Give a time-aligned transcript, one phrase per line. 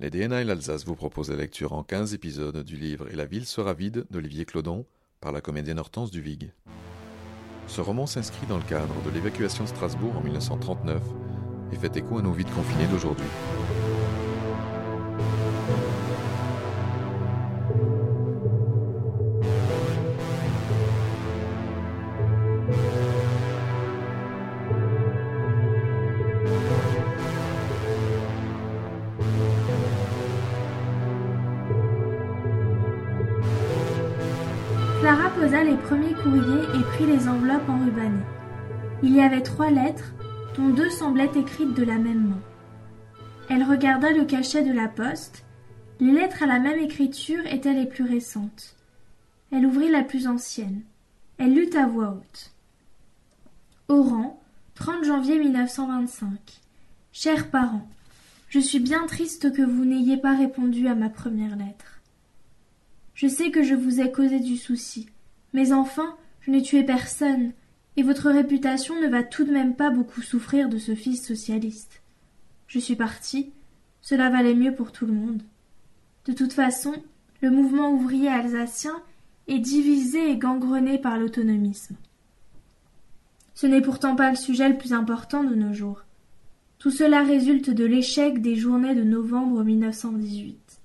[0.00, 3.24] Les DNA et l'Alsace vous proposent la lecture en 15 épisodes du livre Et la
[3.24, 4.86] ville sera vide d'Olivier Clodon
[5.20, 6.52] par la comédienne Hortense Duvig.
[7.66, 11.02] Ce roman s'inscrit dans le cadre de l'évacuation de Strasbourg en 1939
[11.72, 13.26] et fait écho à nos vides confinés d'aujourd'hui.
[35.50, 38.24] Les premiers courriers et prit les enveloppes enrubannées.
[39.02, 40.12] Il y avait trois lettres,
[40.54, 42.40] dont deux semblaient écrites de la même main.
[43.48, 45.44] Elle regarda le cachet de la poste.
[46.00, 48.76] Les lettres à la même écriture étaient les plus récentes.
[49.50, 50.82] Elle ouvrit la plus ancienne.
[51.38, 52.52] Elle lut à voix haute.
[53.88, 54.40] Oran,
[54.74, 56.38] 30 janvier 1925.
[57.12, 57.88] Chers parents,
[58.50, 62.00] je suis bien triste que vous n'ayez pas répondu à ma première lettre.
[63.14, 65.08] Je sais que je vous ai causé du souci,
[65.52, 67.52] mais enfin, je n'ai tué personne,
[67.96, 72.02] et votre réputation ne va tout de même pas beaucoup souffrir de ce fils socialiste.
[72.66, 73.50] Je suis parti,
[74.02, 75.42] cela valait mieux pour tout le monde.
[76.26, 76.94] De toute façon,
[77.40, 79.02] le mouvement ouvrier alsacien
[79.48, 81.96] est divisé et gangrené par l'autonomisme.
[83.54, 86.04] Ce n'est pourtant pas le sujet le plus important de nos jours.
[86.78, 90.80] Tout cela résulte de l'échec des journées de novembre 1918.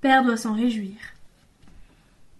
[0.00, 1.15] Père doit s'en réjouir.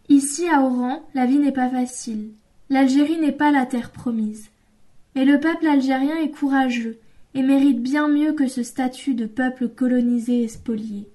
[0.09, 2.31] Ici à Oran, la vie n'est pas facile.
[2.71, 4.51] L'Algérie n'est pas la terre promise.
[5.15, 6.99] Mais le peuple algérien est courageux
[7.35, 11.09] et mérite bien mieux que ce statut de peuple colonisé et spolié.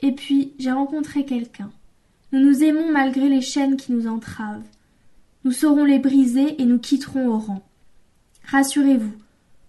[0.00, 1.70] Et puis j'ai rencontré quelqu'un.
[2.32, 4.66] Nous nous aimons malgré les chaînes qui nous entravent.
[5.44, 7.62] Nous saurons les briser et nous quitterons Oran.
[8.46, 9.14] Rassurez-vous,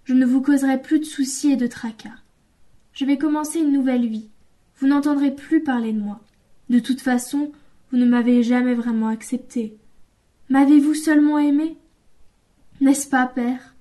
[0.03, 2.17] je ne vous causerai plus de soucis et de tracas.
[2.93, 4.29] Je vais commencer une nouvelle vie.
[4.77, 6.19] Vous n'entendrez plus parler de moi.
[6.69, 7.51] De toute façon,
[7.95, 9.77] vous ne m'avez jamais vraiment accepté.
[10.49, 11.77] M'avez-vous seulement aimé?
[12.81, 13.73] N'est-ce pas, père?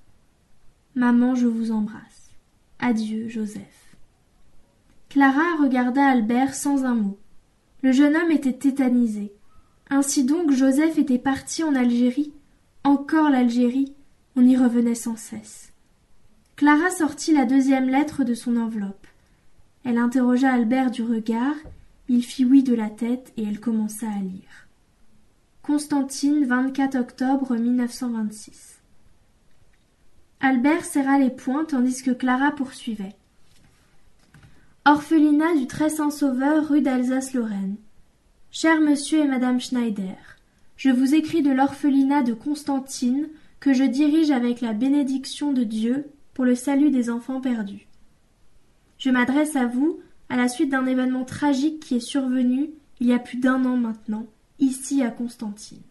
[0.95, 2.31] Maman, je vous embrasse.
[2.79, 3.97] Adieu, Joseph.
[5.09, 7.19] Clara regarda Albert sans un mot.
[7.81, 9.33] Le jeune homme était tétanisé.
[9.89, 12.31] Ainsi donc Joseph était parti en Algérie.
[12.85, 13.95] Encore l'Algérie.
[14.37, 15.73] On y revenait sans cesse.
[16.55, 19.07] Clara sortit la deuxième lettre de son enveloppe.
[19.83, 21.55] Elle interrogea Albert du regard,
[22.07, 24.67] il fit oui de la tête et elle commença à lire.
[25.63, 28.79] Constantine, 24 octobre 1926.
[30.39, 33.15] Albert serra les poings tandis que Clara poursuivait.
[34.85, 37.77] Orphelinat du Très Saint-Sauveur, rue d'Alsace-Lorraine.
[38.51, 40.37] Cher monsieur et madame Schneider,
[40.77, 43.27] je vous écris de l'orphelinat de Constantine
[43.59, 46.05] que je dirige avec la bénédiction de Dieu
[46.35, 47.87] pour le salut des enfants perdus.
[48.99, 49.99] Je m'adresse à vous
[50.29, 53.77] à la suite d'un événement tragique qui est survenu il y a plus d'un an
[53.77, 54.25] maintenant,
[54.59, 55.81] ici à Constantine.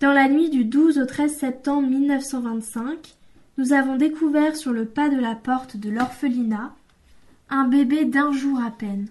[0.00, 3.16] Dans la nuit du 12 au 13 septembre 1925,
[3.56, 6.74] nous avons découvert sur le pas de la porte de l'orphelinat
[7.50, 9.08] un bébé d'un jour à peine.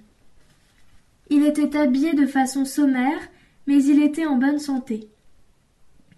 [1.29, 3.19] Il était habillé de façon sommaire,
[3.65, 5.09] mais il était en bonne santé.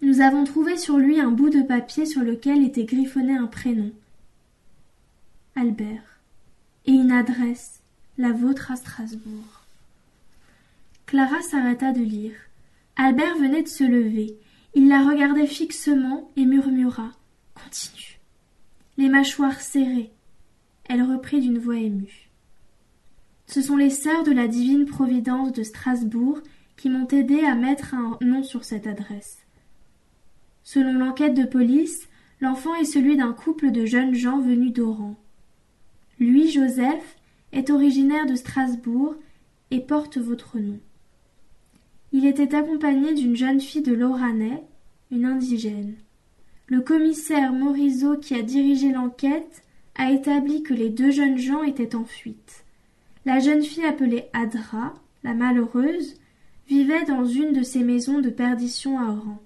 [0.02, 3.90] Nous avons trouvé sur lui un bout de papier sur lequel était griffonné un prénom.
[5.56, 6.19] Albert.
[6.90, 7.84] Et une adresse,
[8.18, 9.64] la vôtre à Strasbourg.
[11.06, 12.34] Clara s'arrêta de lire.
[12.96, 14.36] Albert venait de se lever.
[14.74, 17.12] Il la regardait fixement et murmura.
[17.54, 18.18] Continue.
[18.96, 20.10] Les mâchoires serrées.
[20.88, 22.28] Elle reprit d'une voix émue.
[23.46, 26.40] Ce sont les sœurs de la divine providence de Strasbourg
[26.76, 29.38] qui m'ont aidé à mettre un nom sur cette adresse.
[30.64, 32.08] Selon l'enquête de police,
[32.40, 35.14] l'enfant est celui d'un couple de jeunes gens venus d'Oran.
[36.20, 37.16] Lui, Joseph,
[37.52, 39.14] est originaire de Strasbourg
[39.70, 40.78] et porte votre nom.
[42.12, 44.62] Il était accompagné d'une jeune fille de l'Oranais,
[45.10, 45.94] une indigène.
[46.66, 49.62] Le commissaire Morisot qui a dirigé l'enquête
[49.96, 52.64] a établi que les deux jeunes gens étaient en fuite.
[53.24, 54.94] La jeune fille appelée Adra,
[55.24, 56.16] la malheureuse,
[56.68, 59.42] vivait dans une de ces maisons de perdition à Oran.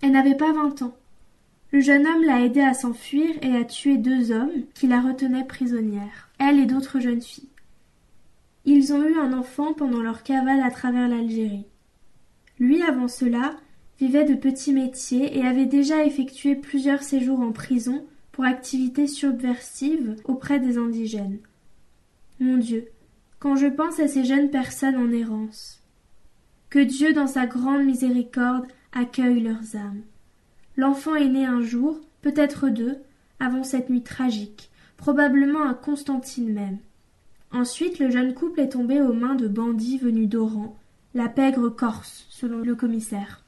[0.00, 0.96] Elle n'avait pas vingt ans.
[1.70, 5.44] Le jeune homme l'a aidée à s'enfuir et a tué deux hommes qui la retenaient
[5.44, 7.50] prisonnière, elle et d'autres jeunes filles.
[8.64, 11.66] Ils ont eu un enfant pendant leur cavale à travers l'Algérie.
[12.58, 13.56] Lui, avant cela,
[13.98, 20.16] vivait de petits métiers et avait déjà effectué plusieurs séjours en prison pour activités subversives
[20.24, 21.38] auprès des indigènes.
[22.40, 22.88] Mon Dieu,
[23.40, 25.82] quand je pense à ces jeunes personnes en errance.
[26.70, 30.02] Que Dieu, dans sa grande miséricorde, accueille leurs âmes.
[30.78, 32.98] L'enfant est né un jour, peut-être deux,
[33.40, 36.78] avant cette nuit tragique, probablement à Constantine même.
[37.50, 40.76] Ensuite, le jeune couple est tombé aux mains de bandits venus d'Oran,
[41.14, 43.42] la pègre corse, selon le commissaire.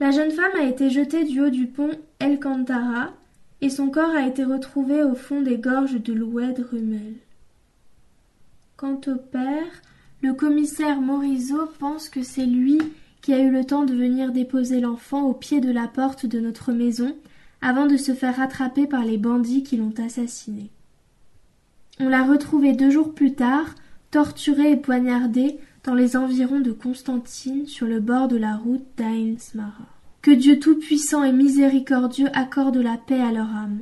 [0.00, 3.12] La jeune femme a été jetée du haut du pont El Cantara
[3.60, 7.14] et son corps a été retrouvé au fond des gorges de l'Oued Rumel.
[8.76, 9.80] Quant au père,
[10.22, 12.80] le commissaire Morisot pense que c'est lui
[13.22, 16.40] qui a eu le temps de venir déposer l'enfant au pied de la porte de
[16.40, 17.16] notre maison
[17.62, 20.70] avant de se faire rattraper par les bandits qui l'ont assassiné.
[22.00, 23.76] On l'a retrouvé deux jours plus tard,
[24.10, 29.36] torturé et poignardé dans les environs de Constantine sur le bord de la route d'Ain.
[30.20, 33.80] Que Dieu tout-puissant et miséricordieux accorde la paix à leur âme.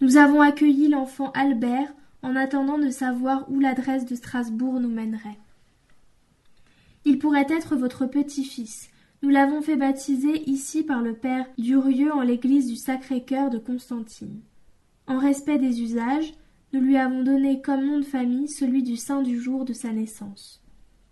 [0.00, 1.92] Nous avons accueilli l'enfant Albert
[2.22, 5.38] en attendant de savoir où l'adresse de Strasbourg nous mènerait.
[7.08, 8.90] Il pourrait être votre petit-fils.
[9.22, 14.42] Nous l'avons fait baptiser ici par le père Durieux en l'église du Sacré-Cœur de Constantine.
[15.06, 16.34] En respect des usages,
[16.74, 19.90] nous lui avons donné comme nom de famille celui du saint du jour de sa
[19.90, 20.62] naissance.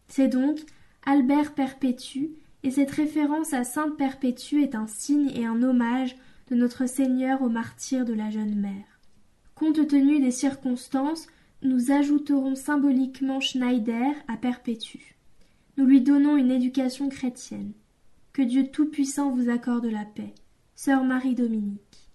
[0.06, 0.58] C'est donc
[1.06, 2.28] Albert Perpétue,
[2.62, 6.14] et cette référence à Sainte Perpétue est un signe et un hommage
[6.50, 9.00] de notre Seigneur au martyr de la jeune mère.
[9.54, 11.26] Compte tenu des circonstances,
[11.62, 15.15] nous ajouterons symboliquement Schneider à Perpétue.
[15.76, 17.72] Nous lui donnons une éducation chrétienne.
[18.32, 20.34] Que Dieu Tout-Puissant vous accorde la paix.
[20.74, 22.08] Sœur Marie-Dominique.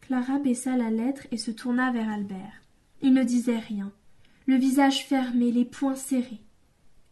[0.00, 2.62] Clara baissa la lettre et se tourna vers Albert.
[3.02, 3.92] Il ne disait rien,
[4.46, 6.40] le visage fermé, les poings serrés.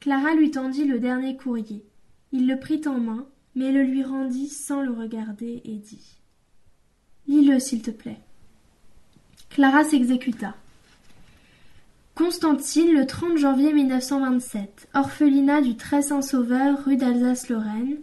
[0.01, 1.85] Clara lui tendit le dernier courrier.
[2.33, 6.19] Il le prit en main, mais le lui rendit sans le regarder et dit
[7.27, 8.21] Lis-le, s'il te plaît.
[9.51, 10.55] Clara s'exécuta.
[12.19, 17.95] Constantine, le 30 janvier 1927, orphelinat du Très Saint Sauveur, rue d'Alsace-Lorraine.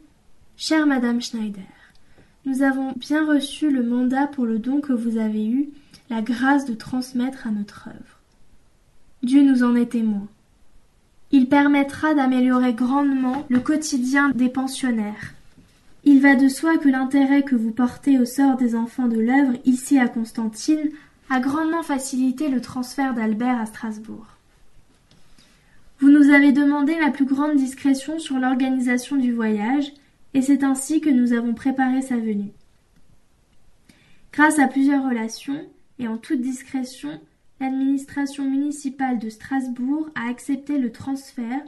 [0.56, 1.66] Chère Madame Schneider,
[2.46, 5.68] nous avons bien reçu le mandat pour le don que vous avez eu,
[6.10, 8.22] la grâce de transmettre à notre œuvre.
[9.22, 10.28] Dieu nous en est témoin.
[11.32, 15.34] Il permettra d'améliorer grandement le quotidien des pensionnaires.
[16.06, 19.58] Il va de soi que l'intérêt que vous portez au sort des enfants de l'œuvre
[19.66, 20.90] ici à Constantine
[21.30, 24.28] a grandement facilité le transfert d'Albert à Strasbourg.
[26.00, 29.92] Vous nous avez demandé la plus grande discrétion sur l'organisation du voyage,
[30.34, 32.52] et c'est ainsi que nous avons préparé sa venue.
[34.34, 35.66] Grâce à plusieurs relations,
[35.98, 37.22] et en toute discrétion,
[37.60, 41.62] l'administration municipale de Strasbourg a accepté le transfert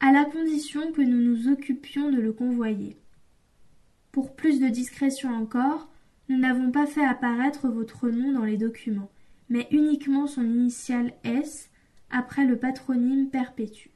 [0.00, 2.96] à la condition que nous nous occupions de le convoyer.
[4.12, 5.88] Pour plus de discrétion encore,
[6.28, 9.10] nous n'avons pas fait apparaître votre nom dans les documents,
[9.48, 11.70] mais uniquement son initiale S
[12.10, 13.90] après le patronyme Perpétue.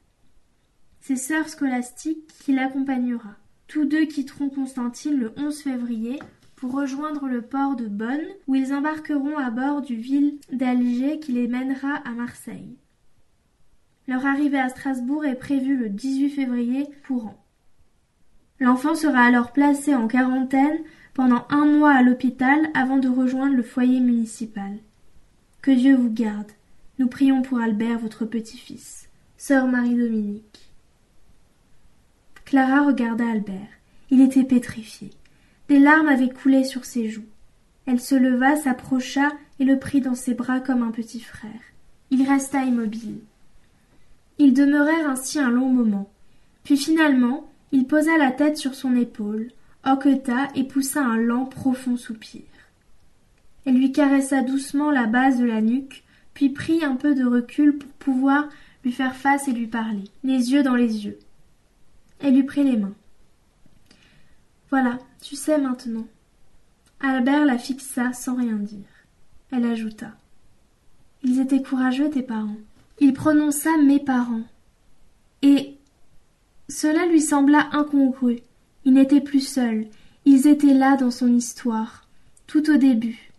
[0.99, 3.35] C'est sœur scolastique qui l'accompagnera.
[3.67, 6.19] Tous deux quitteront Constantine le 11 février
[6.55, 11.31] pour rejoindre le port de Bonn où ils embarqueront à bord du ville d'Alger qui
[11.31, 12.77] les mènera à Marseille.
[14.07, 17.37] Leur arrivée à Strasbourg est prévue le 18 février courant.
[18.59, 20.79] L'enfant sera alors placé en quarantaine
[21.19, 24.77] pendant un mois à l'hôpital avant de rejoindre le foyer municipal.
[25.61, 26.49] Que Dieu vous garde.
[26.97, 29.09] Nous prions pour Albert, votre petit-fils.
[29.35, 30.71] Sœur Marie-Dominique.
[32.45, 33.67] Clara regarda Albert.
[34.09, 35.09] Il était pétrifié.
[35.67, 37.27] Des larmes avaient coulé sur ses joues.
[37.85, 41.51] Elle se leva, s'approcha et le prit dans ses bras comme un petit frère.
[42.11, 43.19] Il resta immobile.
[44.37, 46.09] Ils demeurèrent ainsi un long moment.
[46.63, 49.51] Puis finalement, il posa la tête sur son épaule,
[49.85, 52.43] hoqueta et poussa un lent, profond soupir.
[53.65, 57.77] Elle lui caressa doucement la base de la nuque, puis prit un peu de recul
[57.77, 58.49] pour pouvoir
[58.83, 61.19] lui faire face et lui parler, les yeux dans les yeux.
[62.19, 62.95] Elle lui prit les mains.
[64.69, 66.07] Voilà, tu sais maintenant.
[66.99, 68.85] Albert la fixa sans rien dire.
[69.51, 70.11] Elle ajouta.
[71.23, 72.57] Ils étaient courageux, tes parents.
[72.99, 74.43] Il prononça mes parents.
[75.41, 75.77] Et
[76.67, 78.41] cela lui sembla incongru.
[78.91, 79.85] Il plus seul.
[80.25, 82.07] Ils étaient là dans son histoire,
[82.47, 83.31] tout au début.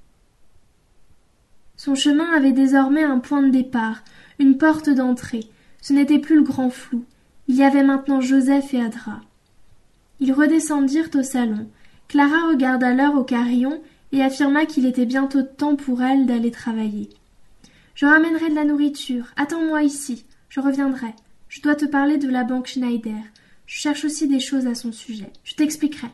[1.77, 4.05] Son chemin avait désormais un point de départ,
[4.39, 5.45] une porte d'entrée.
[5.81, 7.05] Ce n'était plus le grand flou.
[7.49, 9.23] Il y avait maintenant Joseph et Adra.
[10.21, 11.69] Ils redescendirent au salon.
[12.07, 17.09] Clara regarda l'heure au carillon et affirma qu'il était bientôt temps pour elle d'aller travailler.
[17.97, 19.27] Je ramènerai de la nourriture.
[19.37, 20.25] Attends-moi ici.
[20.49, 21.13] Je reviendrai.
[21.49, 23.21] Je dois te parler de la banque Schneider.
[23.71, 25.31] Je cherche aussi des choses à son sujet.
[25.45, 26.09] Je t'expliquerai.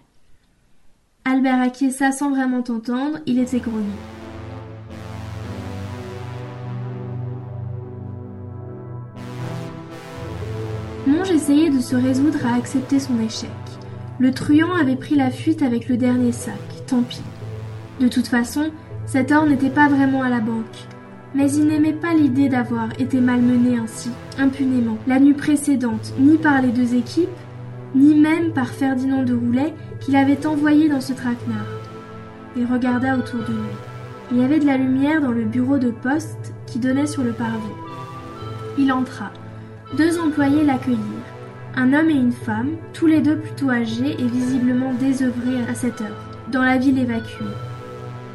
[1.24, 3.86] Albert acquiesça sans vraiment t'entendre, il était grogné.
[11.06, 13.48] Monge essayait de se résoudre à accepter son échec.
[14.18, 17.22] Le truand avait pris la fuite avec le dernier sac, tant pis.
[18.00, 18.70] De toute façon,
[19.06, 20.76] cet or n'était pas vraiment à la banque.
[21.34, 26.60] Mais il n'aimait pas l'idée d'avoir été malmené ainsi, impunément, la nuit précédente, ni par
[26.60, 27.28] les deux équipes,
[27.94, 31.66] ni même par Ferdinand de Roulet, qu'il avait envoyé dans ce traquenard.
[32.56, 33.76] Il regarda autour de lui.
[34.32, 37.32] Il y avait de la lumière dans le bureau de poste qui donnait sur le
[37.32, 37.56] parvis.
[38.78, 39.30] Il entra.
[39.96, 40.98] Deux employés l'accueillirent.
[41.76, 46.00] Un homme et une femme, tous les deux plutôt âgés et visiblement désœuvrés à cette
[46.00, 47.44] heure, dans la ville évacuée.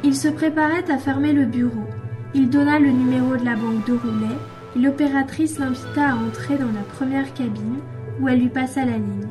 [0.04, 1.86] Il se préparait à fermer le bureau.
[2.34, 4.36] Il donna le numéro de la banque de Roulet
[4.74, 7.78] et l'opératrice l'invita à entrer dans la première cabine
[8.20, 9.28] où elle lui passa la ligne.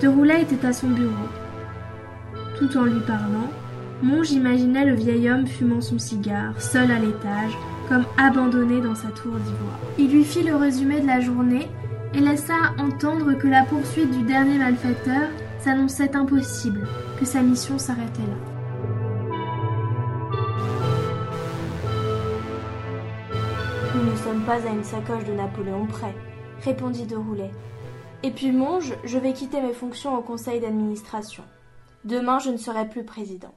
[0.00, 1.12] De Roulet était à son bureau.
[2.56, 3.50] Tout en lui parlant,
[4.00, 9.08] Monge imaginait le vieil homme fumant son cigare, seul à l'étage, comme abandonné dans sa
[9.08, 9.80] tour d'ivoire.
[9.98, 11.68] Il lui fit le résumé de la journée
[12.14, 16.86] et laissa entendre que la poursuite du dernier malfaiteur s'annonçait impossible,
[17.18, 18.38] que sa mission s'arrêtait là.
[23.96, 26.14] Nous ne sommes pas à une sacoche de Napoléon près,
[26.64, 27.50] répondit de Roulet.
[28.22, 31.44] Et puis Monge, je vais quitter mes fonctions au conseil d'administration.
[32.04, 33.54] Demain, je ne serai plus président.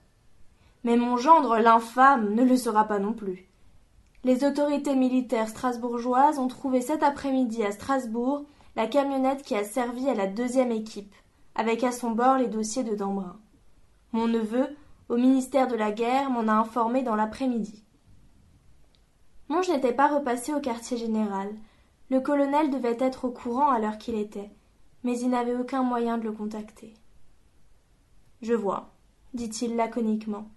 [0.84, 3.48] Mais mon gendre, l'infâme, ne le sera pas non plus.
[4.24, 10.08] Les autorités militaires strasbourgeoises ont trouvé cet après-midi à Strasbourg la camionnette qui a servi
[10.08, 11.14] à la deuxième équipe,
[11.56, 13.40] avec à son bord les dossiers de Dambrun.
[14.12, 14.68] Mon neveu,
[15.10, 17.84] au ministère de la Guerre, m'en a informé dans l'après-midi.
[19.50, 21.50] Monge n'était pas repassé au quartier général.
[22.12, 24.52] Le colonel devait être au courant à l'heure qu'il était,
[25.06, 26.94] mais il n'avait aucun moyen de le contacter.
[28.42, 28.92] Je vois,
[29.34, 30.50] dit-il laconiquement,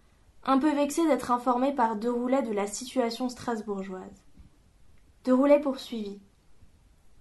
[0.43, 4.25] un peu vexé d'être informé par Deroulet de la situation strasbourgeoise.
[5.23, 6.21] Deroulet poursuivit.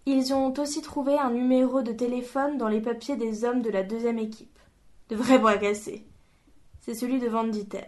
[0.08, 3.84] Ils ont aussi trouvé un numéro de téléphone dans les papiers des hommes de la
[3.84, 4.58] deuxième équipe.
[5.10, 6.08] De vrais bras cassés.
[6.82, 7.86] C'est celui de Van Dieter.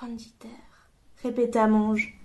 [0.00, 0.48] Van Dieter,
[1.22, 2.18] répéta Monge.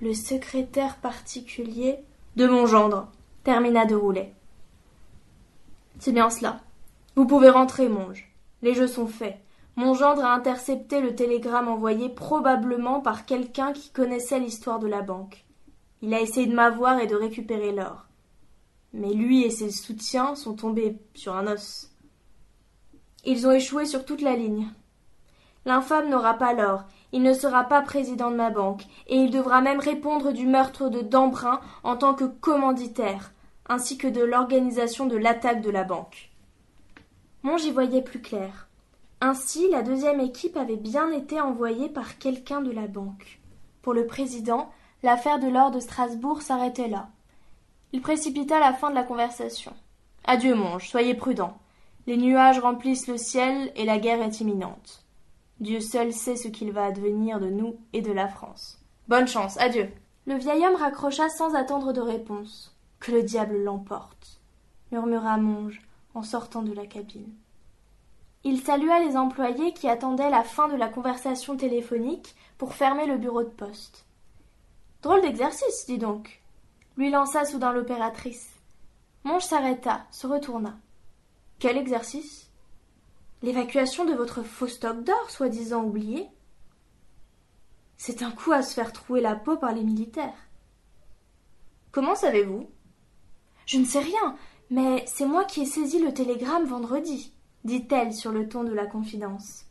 [0.00, 1.98] Le secrétaire particulier
[2.36, 3.10] de mon gendre,
[3.44, 4.34] termina Deroulet.
[5.98, 6.60] C'est bien cela.
[7.14, 8.32] Vous pouvez rentrer, Monge.
[8.62, 9.38] Les jeux sont faits.
[9.76, 15.02] Mon gendre a intercepté le télégramme envoyé probablement par quelqu'un qui connaissait l'histoire de la
[15.02, 15.44] banque.
[16.00, 18.06] Il a essayé de m'avoir et de récupérer l'or.
[18.92, 21.90] Mais lui et ses soutiens sont tombés sur un os.
[23.24, 24.68] Ils ont échoué sur toute la ligne.
[25.64, 29.60] L'infâme n'aura pas l'or, il ne sera pas président de ma banque, et il devra
[29.60, 33.32] même répondre du meurtre de Dambrun en tant que commanditaire,
[33.68, 36.30] ainsi que de l'organisation de l'attaque de la banque.
[37.42, 38.68] Mon j'y voyais plus clair.
[39.20, 43.40] Ainsi, la deuxième équipe avait bien été envoyée par quelqu'un de la banque.
[43.82, 44.70] Pour le président,
[45.02, 47.08] l'affaire de l'or de Strasbourg s'arrêtait là.
[47.92, 49.72] Il précipita la fin de la conversation.
[50.24, 51.56] Adieu, Monge, soyez prudent.
[52.06, 55.01] Les nuages remplissent le ciel et la guerre est imminente.
[55.62, 58.80] Dieu seul sait ce qu'il va advenir de nous et de la France.
[59.06, 59.88] Bonne chance, adieu.
[60.26, 62.76] Le vieil homme raccrocha sans attendre de réponse.
[62.98, 64.40] Que le diable l'emporte,
[64.90, 65.80] murmura Monge
[66.14, 67.32] en sortant de la cabine.
[68.42, 73.16] Il salua les employés qui attendaient la fin de la conversation téléphonique pour fermer le
[73.16, 74.04] bureau de poste.
[75.00, 76.42] Drôle d'exercice, dis donc,
[76.96, 78.50] lui lança soudain l'opératrice.
[79.22, 80.76] Monge s'arrêta, se retourna.
[81.60, 82.51] Quel exercice?
[83.42, 86.28] L'évacuation de votre faux stock d'or, soi-disant oublié.
[87.96, 90.48] C'est un coup à se faire trouer la peau par les militaires.
[91.90, 92.68] Comment savez-vous?
[93.66, 94.36] Je ne sais rien,
[94.70, 97.32] mais c'est moi qui ai saisi le télégramme vendredi
[97.64, 99.64] dit-elle sur le ton de la confidence.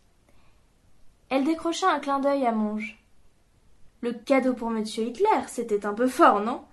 [1.29, 2.97] Elle décrocha un clin d'œil à Monge.
[4.01, 6.63] Le cadeau pour monsieur Hitler, c'était un peu fort, non?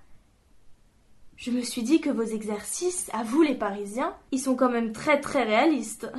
[1.37, 4.93] Je me suis dit que vos exercices, à vous les Parisiens, ils sont quand même
[4.93, 6.11] très très réalistes.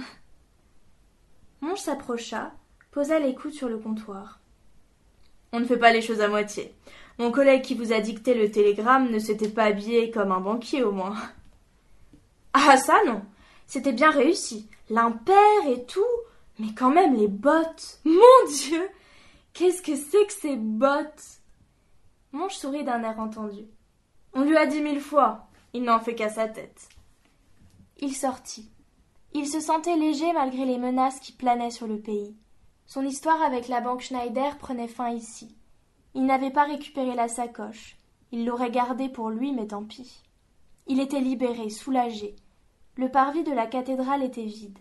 [1.61, 2.51] Monge s'approcha,
[2.91, 4.39] posa les coudes sur le comptoir.
[5.51, 6.73] On ne fait pas les choses à moitié.
[7.17, 10.83] Mon collègue qui vous a dicté le télégramme ne s'était pas habillé comme un banquier
[10.83, 11.17] au moins.
[12.53, 13.21] Ah ça non.
[13.67, 16.03] C'était bien réussi l'impair et tout,
[16.57, 17.99] mais quand même les bottes.
[18.05, 18.89] Mon Dieu.
[19.53, 21.39] Qu'est-ce que c'est que ces bottes?
[22.31, 23.65] Monge sourit d'un air entendu.
[24.33, 25.47] On lui a dit mille fois.
[25.73, 26.89] Il n'en fait qu'à sa tête.
[27.97, 28.69] Il sortit.
[29.33, 32.35] Il se sentait léger malgré les menaces qui planaient sur le pays.
[32.87, 35.55] Son histoire avec la banque Schneider prenait fin ici.
[36.15, 37.97] Il n'avait pas récupéré la sacoche.
[38.31, 40.23] Il l'aurait gardée pour lui, mais tant pis.
[40.87, 42.35] Il était libéré, soulagé.
[42.95, 44.79] Le parvis de la cathédrale était vide.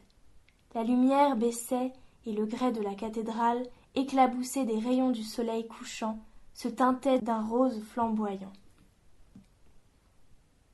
[0.74, 1.92] La lumière baissait
[2.24, 3.62] et le grès de la cathédrale,
[3.94, 6.18] éclaboussé des rayons du soleil couchant,
[6.54, 8.52] se teintait d'un rose flamboyant.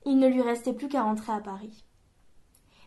[0.05, 1.83] Il ne lui restait plus qu'à rentrer à Paris.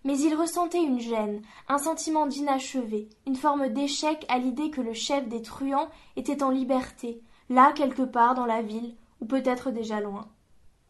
[0.04, 4.92] Mais il ressentait une gêne, un sentiment d'inachevé, une forme d'échec à l'idée que le
[4.92, 10.00] chef des truands était en liberté, là quelque part dans la ville, ou peut-être déjà
[10.00, 10.28] loin.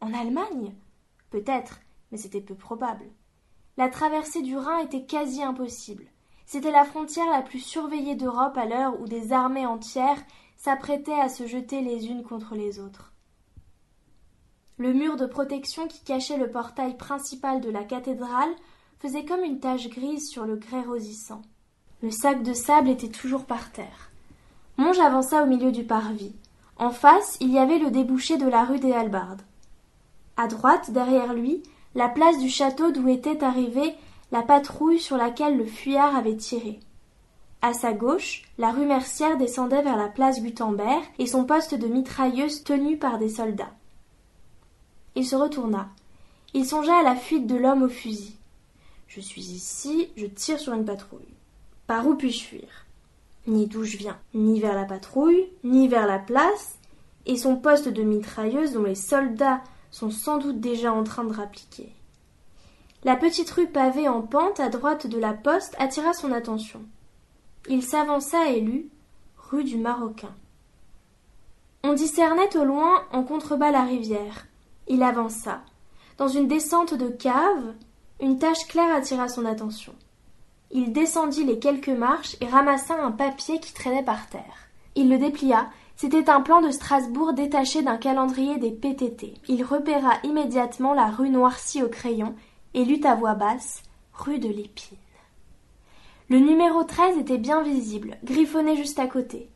[0.00, 0.74] En Allemagne?
[1.30, 3.06] Peut-être, mais c'était peu probable.
[3.76, 6.04] La traversée du Rhin était quasi impossible.
[6.46, 10.22] C'était la frontière la plus surveillée d'Europe à l'heure où des armées entières
[10.56, 13.12] s'apprêtaient à se jeter les unes contre les autres.
[14.78, 18.54] Le mur de protection qui cachait le portail principal de la cathédrale
[19.00, 21.42] faisait comme une tache grise sur le grès rosissant.
[22.02, 24.10] Le sac de sable était toujours par terre.
[24.76, 26.34] Monge avança au milieu du parvis.
[26.76, 29.42] En face, il y avait le débouché de la rue des Halbardes.
[30.36, 31.62] À droite, derrière lui,
[31.94, 33.94] la place du château d'où était arrivée
[34.30, 36.78] la patrouille sur laquelle le fuyard avait tiré.
[37.62, 41.88] À sa gauche, la rue Mercière descendait vers la place Gutenberg et son poste de
[41.88, 43.72] mitrailleuse tenu par des soldats.
[45.16, 45.88] Il se retourna.
[46.54, 48.36] Il songea à la fuite de l'homme au fusil.
[49.08, 51.34] Je suis ici, je tire sur une patrouille.
[51.86, 52.68] Par où puis-je fuir?
[53.46, 56.78] Ni d'où je viens, ni vers la patrouille, ni vers la place,
[57.24, 61.32] et son poste de mitrailleuse dont les soldats sont sans doute déjà en train de
[61.32, 61.90] rappliquer.
[63.04, 66.82] La petite rue pavée en pente à droite de la poste attira son attention.
[67.68, 68.90] Il s'avança et lut
[69.36, 70.34] rue du Marocain.
[71.84, 74.46] On discernait au loin en contrebas la rivière.
[74.88, 75.62] Il avança.
[76.18, 77.74] Dans une descente de cave,
[78.20, 79.94] une tache claire attira son attention.
[80.70, 84.68] Il descendit les quelques marches et ramassa un papier qui traînait par terre.
[84.96, 85.70] Il le déplia.
[85.96, 89.34] C'était un plan de Strasbourg détaché d'un calendrier des PTT.
[89.48, 92.34] Il repéra immédiatement la rue noircie au crayon
[92.74, 94.98] et lut à voix basse rue de l'Épine.
[96.28, 99.48] Le numéro 13 était bien visible, griffonné juste à côté.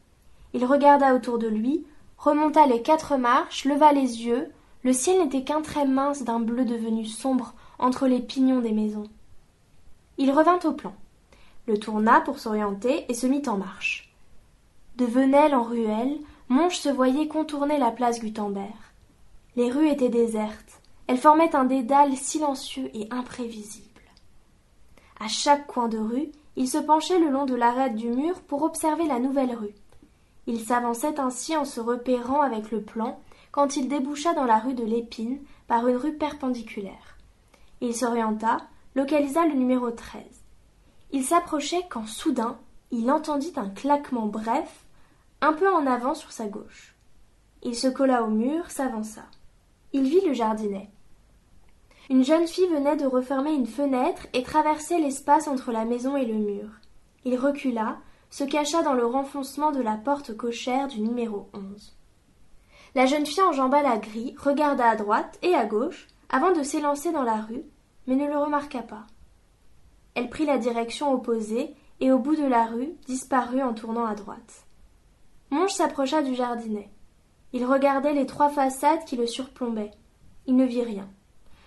[0.54, 1.84] Il regarda autour de lui,
[2.16, 4.50] remonta les quatre marches, leva les yeux.
[4.82, 9.08] Le ciel n'était qu'un trait mince d'un bleu devenu sombre entre les pignons des maisons.
[10.16, 10.94] Il revint au plan,
[11.66, 14.14] le tourna pour s'orienter et se mit en marche.
[14.96, 16.16] De Venelle en ruelle,
[16.48, 18.72] Monge se voyait contourner la place Gutenberg.
[19.56, 23.88] Les rues étaient désertes, elles formaient un dédale silencieux et imprévisible.
[25.18, 28.62] À chaque coin de rue, il se penchait le long de l'arête du mur pour
[28.62, 29.74] observer la nouvelle rue.
[30.46, 34.74] Il s'avançait ainsi en se repérant avec le plan quand il déboucha dans la rue
[34.74, 37.11] de l'Épine par une rue perpendiculaire.
[37.84, 38.58] Il s'orienta,
[38.94, 40.22] localisa le numéro 13.
[41.10, 42.56] Il s'approchait quand soudain
[42.92, 44.84] il entendit un claquement bref,
[45.40, 46.94] un peu en avant sur sa gauche.
[47.64, 49.22] Il se colla au mur, s'avança.
[49.92, 50.90] Il vit le jardinet.
[52.08, 56.24] Une jeune fille venait de refermer une fenêtre et traversait l'espace entre la maison et
[56.24, 56.68] le mur.
[57.24, 57.96] Il recula,
[58.30, 61.96] se cacha dans le renfoncement de la porte cochère du numéro 11.
[62.94, 67.12] La jeune fille enjamba la grille, regarda à droite et à gauche, avant de s'élancer
[67.12, 67.62] dans la rue,
[68.06, 69.06] mais ne le remarqua pas.
[70.14, 74.14] Elle prit la direction opposée et au bout de la rue disparut en tournant à
[74.14, 74.66] droite.
[75.50, 76.90] Monge s'approcha du jardinet.
[77.52, 79.92] Il regardait les trois façades qui le surplombaient.
[80.46, 81.08] Il ne vit rien.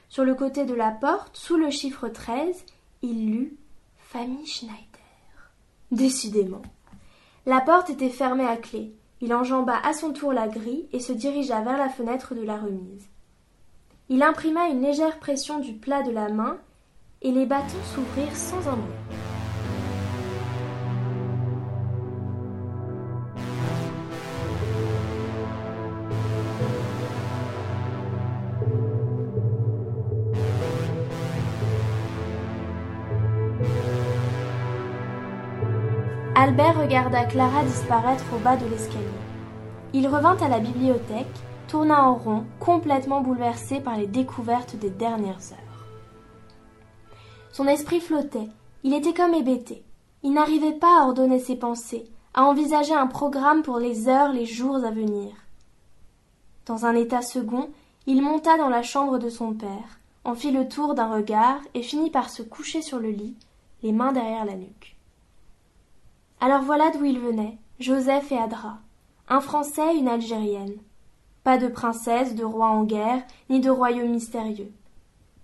[0.09, 2.65] Sur le côté de la porte, sous le chiffre treize,
[3.01, 3.57] il lut
[3.97, 4.79] Famille Schneider.
[5.91, 6.63] Décidément.
[7.45, 8.95] La porte était fermée à clé.
[9.21, 12.57] Il enjamba à son tour la grille et se dirigea vers la fenêtre de la
[12.57, 13.07] remise.
[14.07, 16.57] Il imprima une légère pression du plat de la main,
[17.23, 18.93] et les bâtons s'ouvrirent sans un bruit.
[36.35, 38.99] Albert regarda Clara disparaître au bas de l'escalier.
[39.93, 41.25] Il revint à la bibliothèque
[41.75, 45.89] tourna en rond, complètement bouleversé par les découvertes des dernières heures.
[47.51, 48.47] Son esprit flottait,
[48.83, 49.83] il était comme hébété.
[50.23, 54.45] Il n'arrivait pas à ordonner ses pensées, à envisager un programme pour les heures, les
[54.45, 55.33] jours à venir.
[56.65, 57.67] Dans un état second,
[58.05, 61.81] il monta dans la chambre de son père, en fit le tour d'un regard et
[61.81, 63.35] finit par se coucher sur le lit,
[63.83, 64.95] les mains derrière la nuque.
[66.39, 68.77] Alors voilà d'où il venait, Joseph et Adra,
[69.27, 70.77] un Français, une Algérienne.
[71.45, 74.73] Pas de princesse, de roi en guerre, ni de royaume mystérieux.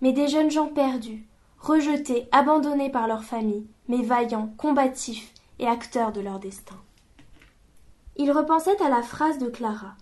[0.02, 1.28] Mais des jeunes gens perdus,
[1.60, 6.78] rejetés, abandonnés par leur famille, mais vaillants, combatifs et acteurs de leur destin.
[8.18, 9.94] Il repensait à la phrase de Clara.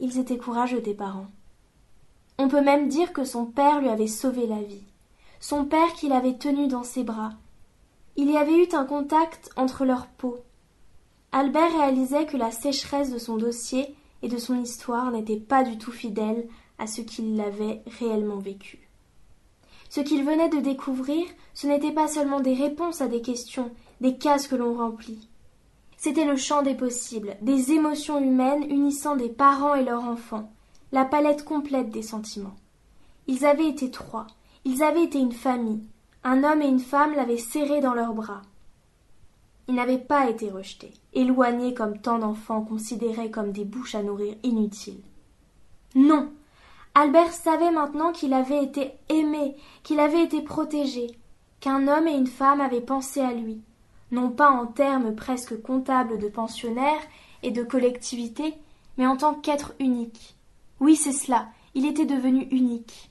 [0.00, 1.28] Ils étaient courageux tes parents.
[2.36, 4.82] On peut même dire que son père lui avait sauvé la vie.
[5.38, 7.34] Son père qu'il avait tenu dans ses bras.
[8.16, 10.38] Il y avait eu un contact entre leurs peaux.
[11.30, 15.76] Albert réalisait que la sécheresse de son dossier et de son histoire n'était pas du
[15.76, 18.88] tout fidèle à ce qu'il avait réellement vécu.
[19.90, 24.16] Ce qu'il venait de découvrir, ce n'était pas seulement des réponses à des questions, des
[24.16, 25.28] cases que l'on remplit.
[25.98, 30.50] C'était le champ des possibles, des émotions humaines unissant des parents et leurs enfants,
[30.90, 32.56] la palette complète des sentiments.
[33.26, 34.26] Ils avaient été trois,
[34.64, 35.84] ils avaient été une famille,
[36.24, 38.40] un homme et une femme l'avaient serré dans leurs bras.
[39.68, 44.34] Ils n'avaient pas été rejetés, éloignés comme tant d'enfants considérés comme des bouches à nourrir
[44.42, 45.02] inutiles.
[45.94, 46.30] Non,
[46.94, 51.18] Albert savait maintenant qu'il avait été aimé, qu'il avait été protégé,
[51.60, 53.62] qu'un homme et une femme avaient pensé à lui,
[54.12, 57.00] non pas en termes presque comptables de pensionnaire
[57.42, 58.54] et de collectivité,
[58.96, 60.36] mais en tant qu'être unique.
[60.78, 63.10] Oui, c'est cela, il était devenu unique.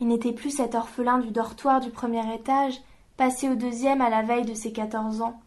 [0.00, 2.80] Il n'était plus cet orphelin du dortoir du premier étage,
[3.16, 5.40] passé au deuxième à la veille de ses quatorze ans,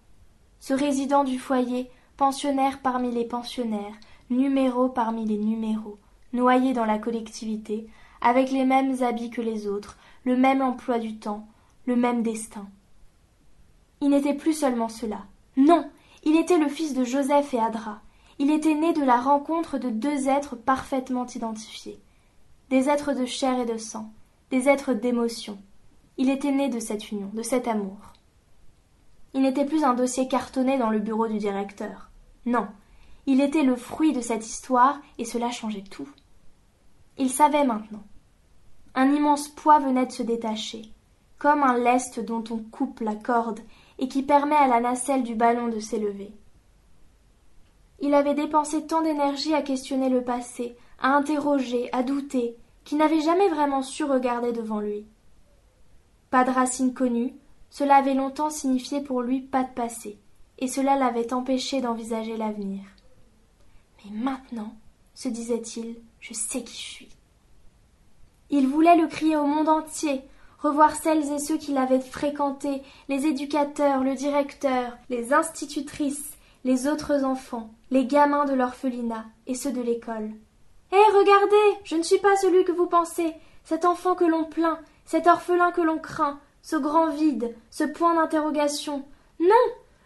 [0.60, 3.96] ce résident du foyer, pensionnaire parmi les pensionnaires,
[4.30, 5.98] numéro parmi les numéros,
[6.34, 7.88] noyé dans la collectivité,
[8.22, 11.48] avec les mêmes habits que les autres, le même emploi du temps,
[11.86, 12.67] le même destin.
[14.02, 15.26] Il n'était plus seulement cela.
[15.56, 15.89] Non.
[16.24, 18.02] Il était le fils de Joseph et Adra.
[18.39, 22.00] Il était né de la rencontre de deux êtres parfaitement identifiés.
[22.70, 24.12] Des êtres de chair et de sang,
[24.52, 25.58] des êtres d'émotion.
[26.17, 27.98] Il était né de cette union, de cet amour.
[29.34, 32.10] Il n'était plus un dossier cartonné dans le bureau du directeur.
[32.46, 32.68] Non,
[33.26, 36.10] il était le fruit de cette histoire et cela changeait tout.
[37.18, 38.04] Il savait maintenant.
[38.96, 40.84] Un immense poids venait de se détacher,
[41.38, 43.60] comme un lest dont on coupe la corde
[44.00, 46.32] et qui permet à la nacelle du ballon de s'élever.
[48.00, 53.22] Il avait dépensé tant d'énergie à questionner le passé, à interroger, à douter, qu'il n'avait
[53.22, 55.06] jamais vraiment su regarder devant lui.
[56.30, 57.34] Pas de racine connue,
[57.70, 60.18] cela avait longtemps signifié pour lui pas de passé,
[60.60, 62.82] et cela l'avait empêché d'envisager l'avenir.
[64.04, 64.74] Mais maintenant,
[65.14, 67.10] se disait-il, je sais qui je suis.
[68.50, 70.22] Il voulait le crier au monde entier,
[70.60, 77.24] revoir celles et ceux qui l'avaient fréquenté, les éducateurs, le directeur, les institutrices, les autres
[77.24, 80.32] enfants, les gamins de l'orphelinat et ceux de l'école.
[80.92, 84.80] Hé, regardez, je ne suis pas celui que vous pensez, cet enfant que l'on plaint,
[85.06, 89.06] cet orphelin que l'on craint, ce grand vide, ce point d'interrogation.
[89.40, 89.56] Non,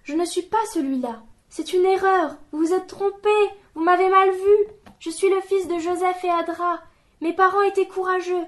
[0.04, 1.24] je ne suis pas celui-là.
[1.50, 2.36] C'est une erreur.
[2.52, 3.32] Vous vous êtes trompé.
[3.74, 4.67] Vous m'avez mal vu.
[5.00, 6.80] Je suis le fils de Joseph et Adra.
[7.19, 8.45] Mes parents étaient courageux.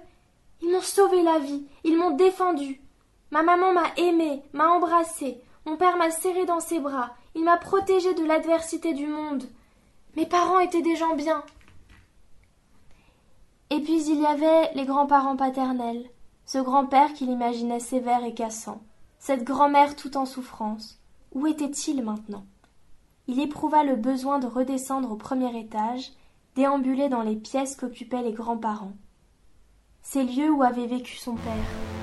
[0.62, 1.66] Ils m'ont sauvé la vie.
[1.84, 2.82] Ils m'ont défendu.
[3.32, 5.42] Ma maman m'a aimé, m'a embrassé.
[5.66, 7.16] Mon père m'a serré dans ses bras.
[7.34, 9.46] Il m'a protégé de l'adversité du monde.
[10.16, 11.44] Mes parents étaient des gens bien.
[13.72, 16.08] Et puis il y avait les grands-parents paternels,
[16.46, 18.82] ce grand-père qu'il imaginait sévère et cassant,
[19.20, 21.00] cette grand-mère tout en souffrance.
[21.34, 22.46] Où était-il maintenant?
[23.28, 26.12] Il éprouva le besoin de redescendre au premier étage,
[26.56, 28.94] déambuler dans les pièces qu'occupaient les grands-parents.
[30.02, 32.03] Ces lieux où avait vécu son père.